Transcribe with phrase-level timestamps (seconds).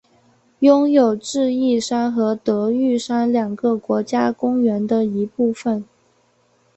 [0.61, 5.85] 拥有智异山和德裕山两个国家公园的一部份。